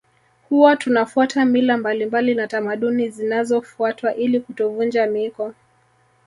Huwa 0.49 0.75
tunafuata 0.77 1.45
mila 1.45 1.77
mbalimbali 1.77 2.35
na 2.35 2.47
tamaduni 2.47 3.09
zinazofuatwa 3.09 4.15
ili 4.15 4.39
kutovunja 4.39 5.07
miiko 5.07 5.53